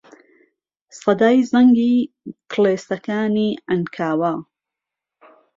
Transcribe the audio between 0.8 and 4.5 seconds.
سەدای زەنگی کڵێسەکانی عەنکاوە